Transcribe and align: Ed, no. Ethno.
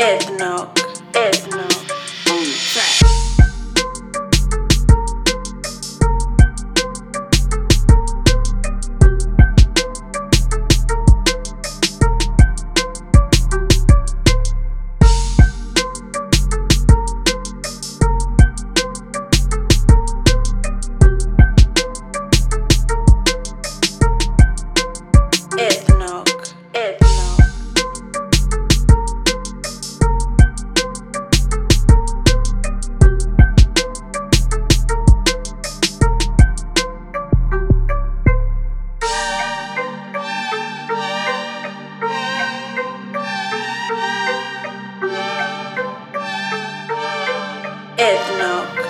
Ed, 0.00 0.38
no. 0.38 0.59
Ethno. 48.00 48.89